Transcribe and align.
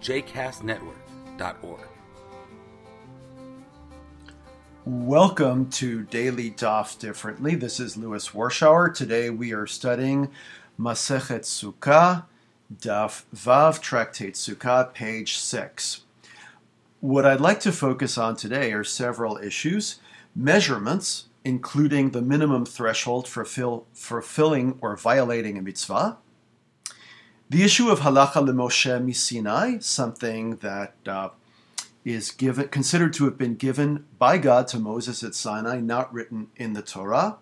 jcastnetwork.org. 0.00 1.80
Welcome 4.86 5.68
to 5.70 6.04
Daily 6.04 6.50
Daf 6.50 6.98
Differently. 6.98 7.54
This 7.54 7.78
is 7.78 7.98
Louis 7.98 8.26
Warshauer. 8.30 8.94
Today 8.94 9.28
we 9.28 9.52
are 9.52 9.66
studying 9.66 10.30
Masechet 10.78 11.42
Sukkah, 11.42 12.24
Daf 12.74 13.24
Vav, 13.34 13.80
Tractate 13.80 14.34
Sukkah, 14.34 14.92
page 14.94 15.36
6. 15.36 16.02
What 17.00 17.26
I'd 17.26 17.40
like 17.40 17.60
to 17.60 17.72
focus 17.72 18.16
on 18.16 18.36
today 18.36 18.72
are 18.72 18.84
several 18.84 19.36
issues 19.36 20.00
measurements, 20.34 21.26
including 21.44 22.10
the 22.10 22.22
minimum 22.22 22.64
threshold 22.64 23.28
for 23.28 23.44
fulfilling 23.44 24.78
or 24.80 24.96
violating 24.96 25.58
a 25.58 25.62
mitzvah, 25.62 26.16
the 27.50 27.64
issue 27.64 27.90
of 27.90 28.00
halacha 28.00 28.46
lemoshe 28.46 29.04
misinai, 29.04 29.82
something 29.82 30.56
that 30.56 30.94
uh, 31.06 31.30
is 32.04 32.30
given, 32.30 32.68
considered 32.68 33.12
to 33.14 33.24
have 33.24 33.36
been 33.36 33.56
given 33.56 34.06
by 34.20 34.38
God 34.38 34.68
to 34.68 34.78
Moses 34.78 35.24
at 35.24 35.34
Sinai, 35.34 35.80
not 35.80 36.12
written 36.14 36.46
in 36.56 36.74
the 36.74 36.82
Torah. 36.82 37.38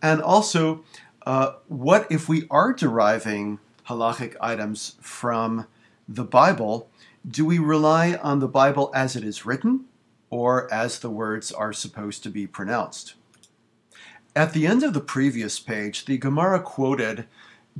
And 0.00 0.22
also, 0.22 0.82
uh, 1.26 1.52
what 1.66 2.10
if 2.10 2.26
we 2.26 2.46
are 2.50 2.72
deriving 2.72 3.58
halachic 3.86 4.34
items 4.40 4.96
from 5.02 5.66
the 6.08 6.24
Bible? 6.24 6.88
Do 7.28 7.44
we 7.44 7.58
rely 7.58 8.14
on 8.14 8.38
the 8.38 8.48
Bible 8.48 8.90
as 8.94 9.14
it 9.14 9.24
is 9.24 9.44
written 9.44 9.84
or 10.30 10.72
as 10.72 11.00
the 11.00 11.10
words 11.10 11.52
are 11.52 11.74
supposed 11.74 12.22
to 12.22 12.30
be 12.30 12.46
pronounced? 12.46 13.14
At 14.34 14.54
the 14.54 14.66
end 14.66 14.82
of 14.82 14.94
the 14.94 15.00
previous 15.00 15.60
page, 15.60 16.06
the 16.06 16.16
Gemara 16.16 16.62
quoted 16.62 17.26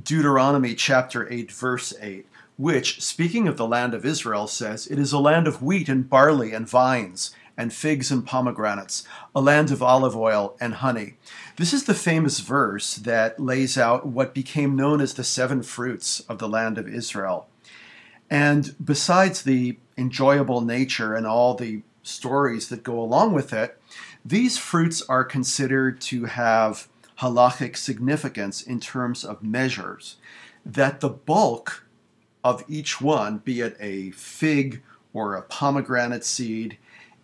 Deuteronomy 0.03 0.75
chapter 0.75 1.31
8, 1.31 1.51
verse 1.51 1.93
8, 1.99 2.27
which, 2.57 3.01
speaking 3.01 3.47
of 3.47 3.57
the 3.57 3.67
land 3.67 3.93
of 3.93 4.05
Israel, 4.05 4.47
says, 4.47 4.87
It 4.87 4.99
is 4.99 5.11
a 5.11 5.19
land 5.19 5.47
of 5.47 5.63
wheat 5.63 5.89
and 5.89 6.09
barley 6.09 6.53
and 6.53 6.69
vines 6.69 7.33
and 7.57 7.73
figs 7.73 8.11
and 8.11 8.25
pomegranates, 8.25 9.03
a 9.35 9.41
land 9.41 9.71
of 9.71 9.83
olive 9.83 10.15
oil 10.15 10.55
and 10.61 10.75
honey. 10.75 11.15
This 11.57 11.73
is 11.73 11.85
the 11.85 11.93
famous 11.93 12.39
verse 12.39 12.95
that 12.95 13.39
lays 13.39 13.77
out 13.77 14.05
what 14.05 14.33
became 14.33 14.75
known 14.75 15.01
as 15.01 15.15
the 15.15 15.23
seven 15.23 15.63
fruits 15.63 16.21
of 16.21 16.37
the 16.37 16.47
land 16.47 16.77
of 16.77 16.87
Israel. 16.87 17.47
And 18.29 18.75
besides 18.83 19.41
the 19.41 19.77
enjoyable 19.97 20.61
nature 20.61 21.15
and 21.15 21.25
all 21.25 21.55
the 21.55 21.81
stories 22.03 22.69
that 22.69 22.83
go 22.83 22.99
along 22.99 23.33
with 23.33 23.51
it, 23.51 23.77
these 24.23 24.57
fruits 24.57 25.01
are 25.01 25.23
considered 25.23 25.99
to 26.01 26.25
have 26.25 26.87
halachic 27.21 27.75
significance 27.75 28.61
in 28.61 28.79
terms 28.79 29.23
of 29.23 29.43
measures, 29.43 30.17
that 30.65 30.99
the 30.99 31.09
bulk 31.09 31.85
of 32.43 32.63
each 32.67 33.01
one, 33.01 33.39
be 33.39 33.61
it 33.61 33.75
a 33.79 34.11
fig 34.11 34.81
or 35.13 35.35
a 35.35 35.41
pomegranate 35.41 36.23
seed, 36.23 36.77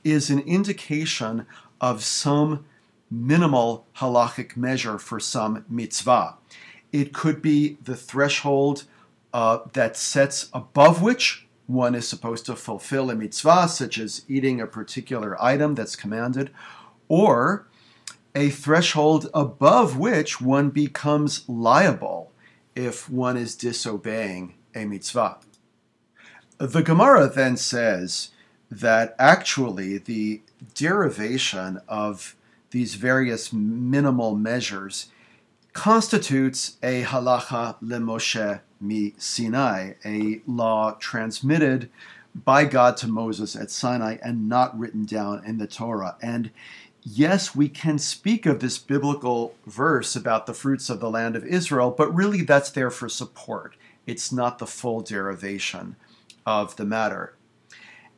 is 0.04 0.30
an 0.30 0.40
indication 0.40 1.46
of 1.80 2.03
some 2.03 2.66
minimal 3.09 3.86
halachic 3.97 4.58
measure 4.58 4.97
for 4.97 5.19
some 5.19 5.66
mitzvah. 5.69 6.36
It 6.92 7.14
could 7.14 7.42
be 7.42 7.78
the 7.84 7.96
threshold 7.96 8.86
uh, 9.34 9.59
that 9.74 9.98
sets 9.98 10.50
above 10.53 11.02
which 11.02 11.48
one 11.68 11.96
is 11.96 12.08
supposed 12.08 12.46
to 12.46 12.56
fulfill 12.56 13.09
a 13.09 13.16
mitzvah, 13.16 13.68
such 13.68 13.98
as 13.98 14.24
eating 14.28 14.62
a 14.62 14.68
particular 14.68 15.42
item 15.42 15.75
that's 15.75 15.96
commanded, 15.96 16.52
or 17.08 17.68
a 18.35 18.50
threshold 18.50 19.29
above 19.34 19.97
which 19.97 20.41
one 20.41 20.69
becomes 20.69 21.47
liable 21.47 22.31
if 22.75 23.09
one 23.09 23.38
is 23.38 23.56
disobeying 23.56 24.53
a 24.75 24.85
mitzvah. 24.85 25.38
The 26.57 26.84
Gemara 26.84 27.29
then 27.29 27.56
says 27.56 28.29
that 28.69 29.16
actually 29.18 29.97
the 29.97 30.41
derivation 30.74 31.79
of 31.88 32.35
these 32.72 32.95
various 32.95 33.53
minimal 33.53 34.35
measures 34.35 35.07
constitutes 35.74 36.78
a 36.84 37.03
halacha 37.03 37.75
lemoshe 37.81 38.62
mi 38.81 39.13
Sinai, 39.18 39.94
a 40.03 40.41
law 40.45 40.95
transmitted 41.00 41.90
by 42.34 42.66
God 42.66 42.97
to 42.97 43.07
Moses 43.07 43.56
at 43.56 43.72
Sinai 43.72 44.18
and 44.22 44.50
not 44.50 44.78
written 44.78 45.06
down 45.06 45.44
in 45.45 45.57
the 45.57 45.68
Torah. 45.68 46.18
And 46.22 46.51
yes, 47.06 47.56
we 47.56 47.70
can 47.70 48.00
speak 48.00 48.46
of 48.46 48.60
this 48.60 48.80
biblical 48.80 49.56
verse 49.68 50.16
about 50.16 50.48
the 50.48 50.54
fruits 50.54 50.90
of 50.90 51.00
the 51.00 51.10
land 51.10 51.36
of 51.36 51.46
Israel, 51.46 51.92
but 51.96 52.14
really 52.14 52.42
that's 52.42 52.72
there 52.72 52.90
for 52.90 53.08
support. 53.08 53.76
It's 54.08 54.32
not 54.32 54.58
the 54.58 54.68
full 54.68 55.02
derivation 55.02 55.96
of 56.46 56.76
the 56.76 56.86
matter. 56.86 57.36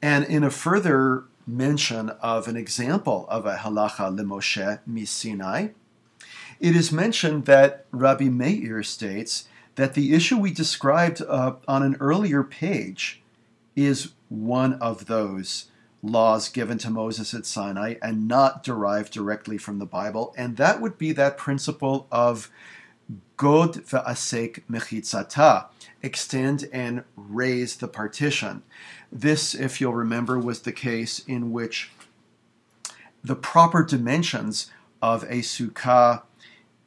And 0.02 0.25
in 0.25 0.44
a 0.44 0.50
further 0.50 1.25
mention 1.46 2.09
of 2.22 2.48
an 2.48 2.56
example 2.56 3.25
of 3.30 3.46
a 3.46 3.58
halacha 3.58 4.16
lemoshe 4.18 4.80
misinai, 4.90 5.74
it 6.59 6.75
is 6.75 6.92
mentioned 6.92 7.46
that 7.46 7.86
Rabbi 7.92 8.30
Meir 8.30 8.84
states 8.84 9.48
that 9.75 9.94
the 9.94 10.14
issue 10.14 10.38
we 10.38 10.52
described 10.52 11.22
uh, 11.22 11.54
on 11.68 11.84
an 11.84 11.98
earlier 12.00 12.44
page 12.44 13.22
is 13.75 14.14
one 14.30 14.74
of 14.75 15.06
those 15.06 15.69
laws 16.02 16.50
given 16.50 16.78
to 16.80 16.90
Moses 16.90 17.34
at 17.34 17.46
Sinai 17.46 17.96
and 18.02 18.28
not 18.28 18.63
derived 18.63 19.13
directly 19.13 19.58
from 19.58 19.80
the 19.80 19.85
Bible. 19.85 20.34
And 20.38 20.58
that 20.58 20.81
would 20.81 20.97
be 20.97 21.12
that 21.13 21.38
principle 21.38 22.08
of 22.12 22.50
Gud 23.38 23.85
ve'asek 23.85 24.63
mechitzata, 24.69 25.68
extend 26.02 26.68
and 26.74 27.03
raise 27.16 27.78
the 27.78 27.88
partition. 27.88 28.63
This, 29.12 29.56
if 29.56 29.80
you'll 29.80 29.94
remember, 29.94 30.38
was 30.40 30.62
the 30.62 30.72
case 30.72 31.19
in 31.19 31.52
which 31.52 31.91
the 33.24 33.36
proper 33.36 33.84
dimensions 33.84 34.72
of 35.02 35.24
a 35.24 35.40
sukkah 35.40 36.24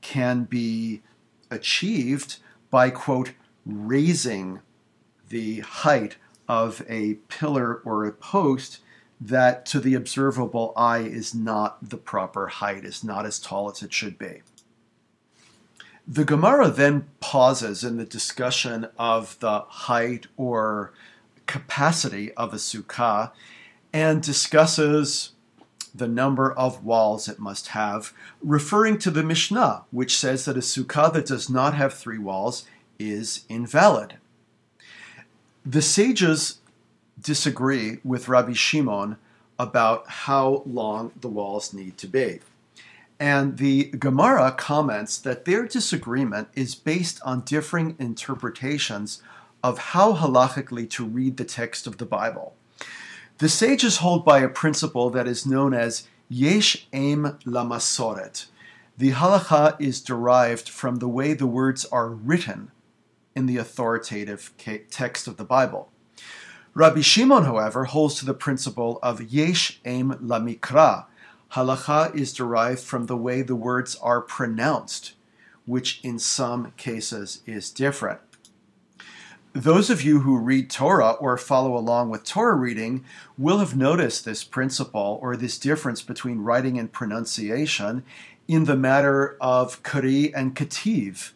can 0.01 0.45
be 0.45 1.03
achieved 1.51 2.37
by, 2.71 2.91
quote, 2.91 3.33
raising 3.65 4.61
the 5.29 5.61
height 5.61 6.17
of 6.49 6.83
a 6.89 7.15
pillar 7.29 7.77
or 7.85 8.05
a 8.05 8.13
post 8.13 8.81
that 9.21 9.67
to 9.67 9.81
the 9.81 9.95
observable 9.95 10.73
eye 10.77 11.01
is 11.01 11.35
not 11.35 11.91
the 11.91 11.99
proper 11.99 12.47
height, 12.47 12.85
is 12.85 13.05
not 13.05 13.27
as 13.27 13.39
tall 13.39 13.71
as 13.71 13.83
it 13.83 13.93
should 13.93 14.19
be. 14.19 14.43
The 16.09 16.25
Gemara 16.25 16.71
then 16.71 17.09
pauses 17.21 17.85
in 17.85 17.99
the 17.99 18.05
discussion 18.05 18.89
of 18.99 19.39
the 19.41 19.61
height 19.61 20.27
or 20.37 20.93
capacity 21.47 22.33
of 22.33 22.55
a 22.55 22.57
sukkah 22.57 23.33
and 23.93 24.23
discusses 24.23 25.33
the 25.95 26.09
number 26.09 26.53
of 26.53 26.85
walls 26.85 27.29
it 27.29 27.39
must 27.39 27.69
have, 27.69 28.13
referring 28.41 28.99
to 28.99 29.11
the 29.11 29.23
Mishnah, 29.23 29.85
which 29.91 30.17
says 30.17 30.45
that 30.45 30.57
a 30.57 30.61
sukkah 30.61 31.13
that 31.13 31.27
does 31.27 31.51
not 31.51 31.75
have 31.75 31.93
three 31.93 32.19
walls 32.19 32.65
is 32.99 33.45
invalid. 33.49 34.15
The 35.67 35.83
sages 35.83 36.60
disagree 37.21 37.99
with 38.05 38.29
Rabbi 38.29 38.53
Shimon 38.53 39.17
about 39.59 40.09
how 40.09 40.63
long 40.67 41.13
the 41.21 41.29
walls 41.29 41.75
need 41.75 41.99
to 41.99 42.07
be. 42.07 42.41
And 43.19 43.59
the 43.59 43.85
Gemara 43.91 44.53
comments 44.53 45.19
that 45.19 45.45
their 45.45 45.67
disagreement 45.67 46.49
is 46.55 46.75
based 46.75 47.21
on 47.23 47.43
differing 47.43 47.95
interpretations 47.99 49.23
of 49.63 49.79
how 49.79 50.15
halachically 50.15 50.89
to 50.91 51.05
read 51.05 51.37
the 51.37 51.45
text 51.45 51.87
of 51.87 51.99
the 51.99 52.07
Bible. 52.07 52.55
The 53.37 53.49
sages 53.51 53.99
hold 53.99 54.25
by 54.25 54.41
a 54.41 54.49
principle 54.49 55.11
that 55.11 55.29
is 55.29 55.45
known 55.45 55.75
as 55.75 56.09
yesh 56.31 56.87
aim 56.95 57.39
lamasoret. 57.45 58.47
The 58.97 59.13
halacha 59.13 59.79
is 59.81 60.01
derived 60.01 60.69
from 60.69 60.97
the 60.97 61.09
way 61.09 61.35
the 61.35 61.47
words 61.47 61.85
are 61.87 62.09
written 62.09 62.71
in 63.35 63.47
the 63.47 63.59
authoritative 63.59 64.53
text 64.91 65.27
of 65.27 65.37
the 65.37 65.45
Bible. 65.45 65.91
Rabbi 66.73 67.01
Shimon, 67.01 67.45
however, 67.45 67.87
holds 67.87 68.15
to 68.17 68.25
the 68.25 68.35
principle 68.35 69.01
of 69.03 69.21
yesh 69.21 69.81
aim 69.85 70.13
lamikra. 70.23 71.07
Halacha 71.53 72.15
is 72.15 72.33
derived 72.33 72.81
from 72.81 73.07
the 73.07 73.17
way 73.17 73.43
the 73.43 73.57
words 73.57 73.97
are 73.97 74.21
pronounced, 74.21 75.15
which 75.67 76.01
in 76.05 76.21
some 76.21 76.73
cases 76.77 77.43
is 77.45 77.71
different. 77.71 78.21
those 79.53 79.91
of 79.91 80.03
you 80.03 80.21
who 80.21 80.39
read 80.39 80.71
Torah 80.71 81.11
or 81.15 81.37
follow 81.37 81.77
along 81.77 82.09
with 82.09 82.23
Torah 82.23 82.55
reading 82.55 83.05
will 83.37 83.59
have 83.59 83.77
noticed 83.77 84.25
this 84.25 84.45
principle 84.45 85.19
or 85.21 85.37
this 85.37 85.59
difference 85.59 86.03
between 86.03 86.39
writing 86.39 86.79
and 86.79 86.93
pronunciation 86.93 88.05
in 88.47 88.67
the 88.67 88.77
matter 88.77 89.37
of 89.41 89.83
kari 89.83 90.33
and 90.33 90.55
kativ, 90.55 91.33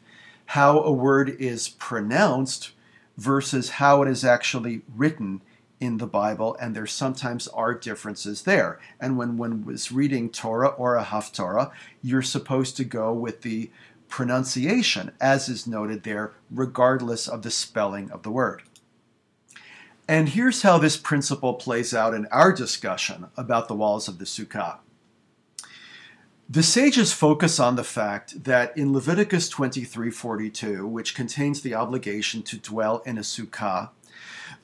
how 0.46 0.81
a 0.81 0.92
word 0.92 1.28
is 1.40 1.69
pronounced 1.69 2.70
versus 3.16 3.70
how 3.70 4.02
it 4.02 4.08
is 4.08 4.25
actually 4.25 4.82
written 4.94 5.40
in 5.81 5.99
the 5.99 6.06
Bible, 6.06 6.56
and 6.61 6.75
there 6.75 6.87
sometimes 6.87 7.49
are 7.49 7.75
differences 7.75 8.43
there. 8.43 8.81
And 9.00 9.19
when 9.19 9.37
one 9.37 9.64
was 9.64 9.93
reading 9.93 10.31
Torah 10.31 10.69
or 10.69 10.96
a 10.96 11.05
Haftorah, 11.05 11.72
you're 12.02 12.22
supposed 12.22 12.76
to 12.76 12.84
go 12.84 13.12
with 13.12 13.43
the 13.43 13.70
pronunciation, 14.08 15.12
as 15.20 15.49
is 15.49 15.66
noted 15.66 16.05
there, 16.05 16.32
regardless 16.50 17.28
of 17.28 17.43
the 17.43 17.50
spelling 17.50 18.11
of 18.11 18.22
the 18.22 18.31
word. 18.31 18.62
And 20.06 20.28
here's 20.28 20.62
how 20.62 20.78
this 20.78 20.96
principle 20.96 21.55
plays 21.55 21.94
out 21.94 22.14
in 22.14 22.26
our 22.26 22.52
discussion 22.52 23.26
about 23.37 23.69
the 23.69 23.75
walls 23.75 24.06
of 24.06 24.19
the 24.19 24.26
Sukkah. 24.26 24.78
The 26.49 26.62
sages 26.62 27.11
focus 27.11 27.58
on 27.58 27.76
the 27.76 27.85
fact 27.85 28.44
that 28.44 28.76
in 28.76 28.93
Leviticus 28.93 29.49
23:42, 29.49 30.87
which 30.87 31.14
contains 31.14 31.62
the 31.62 31.75
obligation 31.75 32.43
to 32.43 32.58
dwell 32.58 32.99
in 33.06 33.17
a 33.17 33.23
sukkah, 33.23 33.88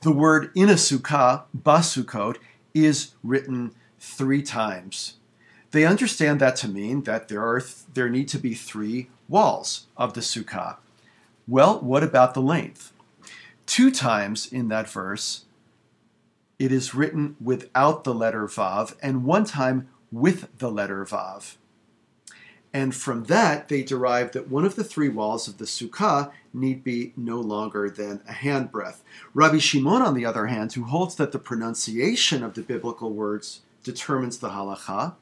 the 0.01 0.11
word 0.11 0.51
in 0.53 0.69
a 0.69 0.75
sukkah, 0.75 1.43
basukot, 1.57 2.37
is 2.75 3.13
written 3.23 3.73
three 3.99 4.43
times. 4.43 5.15
They 5.71 5.83
understand 5.83 6.39
that 6.39 6.55
to 6.57 6.67
mean 6.67 7.01
that 7.03 7.29
there 7.29 7.43
are 7.43 7.61
th- 7.61 7.73
there 7.91 8.09
need 8.09 8.27
to 8.27 8.37
be 8.37 8.53
three 8.53 9.09
walls 9.27 9.87
of 9.97 10.13
the 10.13 10.21
sukkah. 10.21 10.77
Well, 11.47 11.79
what 11.79 12.03
about 12.03 12.35
the 12.35 12.43
length? 12.43 12.93
Two 13.65 13.89
times 13.89 14.45
in 14.45 14.67
that 14.67 14.87
verse, 14.87 15.45
it 16.59 16.71
is 16.71 16.93
written 16.93 17.35
without 17.41 18.03
the 18.03 18.13
letter 18.13 18.45
vav, 18.45 18.95
and 19.01 19.23
one 19.23 19.45
time 19.45 19.89
with 20.11 20.47
the 20.59 20.69
letter 20.69 21.03
vav. 21.05 21.55
And 22.73 22.95
from 22.95 23.25
that, 23.25 23.67
they 23.67 23.83
derive 23.83 24.31
that 24.31 24.49
one 24.49 24.63
of 24.63 24.75
the 24.75 24.83
three 24.83 25.09
walls 25.09 25.47
of 25.47 25.57
the 25.57 25.65
sukkah 25.65 26.31
need 26.53 26.83
be 26.83 27.11
no 27.17 27.39
longer 27.39 27.89
than 27.89 28.21
a 28.27 28.31
handbreadth. 28.31 29.01
Rabbi 29.33 29.57
Shimon, 29.57 30.01
on 30.01 30.13
the 30.13 30.25
other 30.25 30.47
hand, 30.47 30.71
who 30.73 30.85
holds 30.85 31.15
that 31.15 31.33
the 31.33 31.39
pronunciation 31.39 32.43
of 32.43 32.53
the 32.53 32.61
biblical 32.61 33.11
words 33.11 33.61
determines 33.83 34.37
the 34.37 34.49
halacha, 34.49 35.15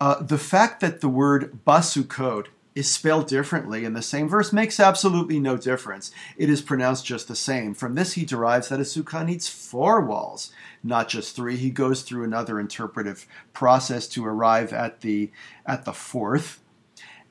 uh, 0.00 0.22
the 0.22 0.38
fact 0.38 0.80
that 0.80 1.00
the 1.00 1.08
word 1.08 1.58
basukot 1.66 2.46
is 2.78 2.88
spelled 2.88 3.26
differently 3.26 3.84
in 3.84 3.92
the 3.92 4.02
same 4.02 4.28
verse 4.28 4.52
makes 4.52 4.78
absolutely 4.78 5.40
no 5.40 5.56
difference. 5.56 6.12
It 6.36 6.48
is 6.48 6.62
pronounced 6.62 7.04
just 7.04 7.26
the 7.26 7.34
same. 7.34 7.74
From 7.74 7.96
this, 7.96 8.12
he 8.12 8.24
derives 8.24 8.68
that 8.68 8.78
a 8.78 8.84
sukkah 8.84 9.26
needs 9.26 9.48
four 9.48 10.00
walls, 10.00 10.52
not 10.84 11.08
just 11.08 11.34
three. 11.34 11.56
He 11.56 11.70
goes 11.70 12.02
through 12.02 12.22
another 12.22 12.60
interpretive 12.60 13.26
process 13.52 14.06
to 14.08 14.24
arrive 14.24 14.72
at 14.72 15.00
the 15.00 15.32
at 15.66 15.84
the 15.84 15.92
fourth, 15.92 16.60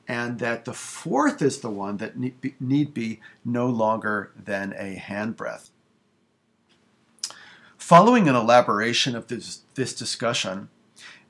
and 0.06 0.38
that 0.38 0.66
the 0.66 0.74
fourth 0.74 1.40
is 1.40 1.60
the 1.60 1.70
one 1.70 1.96
that 1.96 2.18
need 2.18 2.38
be, 2.42 2.54
need 2.60 2.92
be 2.92 3.20
no 3.42 3.66
longer 3.66 4.32
than 4.36 4.74
a 4.76 4.96
handbreadth. 4.96 5.70
Following 7.78 8.28
an 8.28 8.34
elaboration 8.34 9.16
of 9.16 9.28
this, 9.28 9.62
this 9.76 9.94
discussion, 9.94 10.68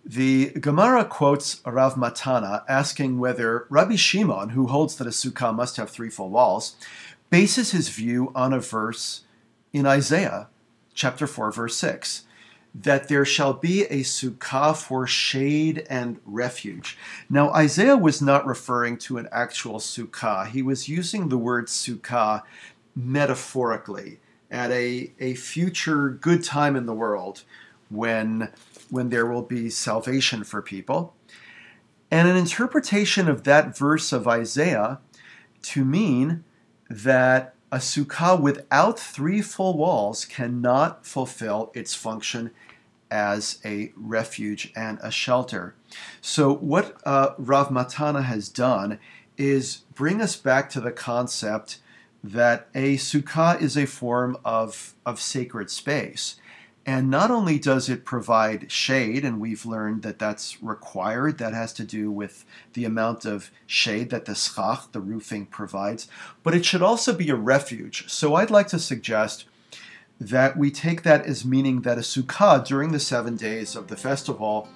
the 0.05 0.51
Gemara 0.61 1.05
quotes 1.05 1.61
Rav 1.67 1.95
Matana 1.95 2.63
asking 2.69 3.19
whether 3.19 3.67
Rabbi 3.69 3.97
Shimon, 3.97 4.51
who 4.51 4.69
holds 4.69 4.97
that 4.97 5.07
a 5.07 5.11
sukkah 5.11 5.55
must 5.55 5.77
have 5.77 5.91
three 5.91 6.11
full 6.11 6.31
walls, 6.31 6.77
bases 7.31 7.73
his 7.73 7.89
view 7.89 8.33
on 8.35 8.53
a 8.53 8.61
verse 8.61 9.23
in 9.73 9.87
Isaiah 9.87 10.49
chapter 10.95 11.27
4, 11.27 11.53
verse 11.53 11.77
6 11.77 12.25
that 12.75 13.09
there 13.09 13.25
shall 13.25 13.55
be 13.55 13.85
a 13.85 14.01
sukkah 14.01 14.77
for 14.77 15.07
shade 15.07 15.87
and 15.89 16.21
refuge. 16.25 16.97
Now, 17.29 17.51
Isaiah 17.51 17.97
was 17.97 18.23
not 18.23 18.47
referring 18.47 18.99
to 18.99 19.19
an 19.19 19.29
actual 19.33 19.79
sukkah, 19.79 20.47
he 20.47 20.63
was 20.63 20.89
using 20.89 21.29
the 21.29 21.39
word 21.39 21.67
sukkah 21.67 22.43
metaphorically 22.95 24.21
at 24.51 24.71
a, 24.71 25.13
a 25.19 25.35
future 25.35 26.11
good 26.11 26.45
time 26.45 26.77
in 26.77 26.87
the 26.87 26.95
world 26.95 27.43
when 27.91 28.51
when 28.91 29.09
there 29.09 29.27
will 29.27 29.43
be 29.43 29.71
salvation 29.71 30.45
for 30.45 30.63
people. 30.63 31.15
And 32.11 32.29
an 32.29 32.37
interpretation 32.37 33.29
of 33.29 33.45
that 33.45 33.77
verse 33.77 34.13
of 34.13 34.27
Isaiah 34.27 35.01
to 35.63 35.85
mean 35.85 36.45
that 36.89 37.55
a 37.71 37.79
sukkah 37.79 38.41
without 38.41 38.99
three 38.99 39.43
full 39.43 39.77
walls 39.77 40.25
cannot 40.25 41.05
fulfill 41.05 41.71
its 41.75 41.95
function 41.95 42.51
as 43.11 43.59
a 43.65 43.93
refuge 43.97 44.73
and 44.75 44.99
a 45.03 45.11
shelter. 45.11 45.75
So, 46.21 46.55
what 46.55 47.01
uh, 47.05 47.35
Rav 47.39 47.69
Matana 47.69 48.25
has 48.25 48.49
done 48.49 48.99
is 49.37 49.83
bring 49.95 50.21
us 50.21 50.37
back 50.37 50.69
to 50.71 50.81
the 50.81 50.93
concept 50.93 51.79
that 52.23 52.69
a 52.75 52.97
sukkah 52.97 53.61
is 53.61 53.77
a 53.77 53.87
form 53.87 54.37
of, 54.45 54.95
of 55.07 55.21
sacred 55.21 55.71
space. 55.71 56.37
And 56.89 57.11
not 57.11 57.31
only 57.31 57.59
does 57.59 57.91
it 57.91 58.07
provide 58.07 58.73
shade, 58.73 59.23
and 59.23 59.39
we've 59.39 59.67
learned 59.67 60.01
that 60.05 60.19
that's 60.19 60.63
required, 60.63 61.37
that 61.37 61.53
has 61.53 61.75
to 61.75 61.85
do 61.85 62.11
with 62.11 62.47
the 62.73 62.87
amount 62.87 63.27
of 63.27 63.51
shade 63.67 64.09
that 64.09 64.25
the 64.25 64.35
schach, 64.35 64.91
the 64.93 65.01
roofing, 65.01 65.45
provides, 65.45 66.09
but 66.43 66.55
it 66.55 66.65
should 66.65 66.81
also 66.81 67.13
be 67.13 67.29
a 67.29 67.35
refuge. 67.35 68.09
So 68.09 68.37
I'd 68.37 68.51
like 68.51 68.69
to 68.69 68.79
suggest 68.79 69.45
that 70.19 70.57
we 70.57 70.71
take 70.71 71.03
that 71.03 71.27
as 71.27 71.45
meaning 71.45 71.83
that 71.83 71.99
a 71.99 72.01
sukkah 72.01 72.67
during 72.67 72.93
the 72.93 73.01
seven 73.01 73.37
days 73.37 73.77
of 73.77 73.89
the 73.89 73.97
festival 73.97 74.67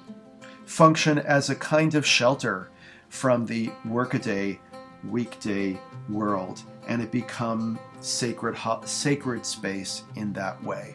function 0.66 1.16
as 1.18 1.48
a 1.48 1.54
kind 1.54 1.94
of 1.94 2.04
shelter 2.04 2.68
from 3.08 3.46
the 3.46 3.72
workaday, 3.86 4.60
weekday 5.08 5.80
world, 6.10 6.60
and 6.88 7.00
it 7.00 7.10
become 7.10 7.78
sacred, 8.02 8.54
sacred 8.84 9.46
space 9.46 10.02
in 10.16 10.34
that 10.34 10.62
way. 10.62 10.94